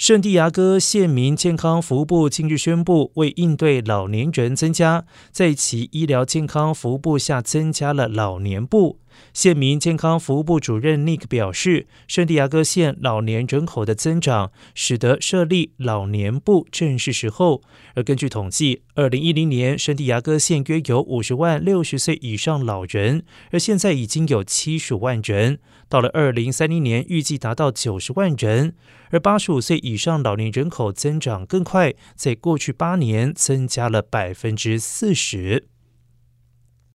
[0.00, 8.98] 圣地牙哥县民健康服务部近日宣布，为应对老年人增加，在其医疗健康服务部下增加了老年部。
[9.32, 17.62] 县民健康服务部主任 Nick 表示，圣地亚哥县老年人口的增长，使得设立老年部正是时候。
[17.94, 25.58] 而根据统计，二零一零年圣地亚哥县约有五十万六十岁以上老人，而现在已经有七十万人。
[25.88, 28.74] 到了二零三零年，预计达到九十万人。
[29.10, 35.66] 而八十五岁以上老年人口增长更快，在过去八年增加了百分之四十。